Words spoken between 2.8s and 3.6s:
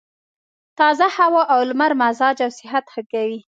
ښه کوي.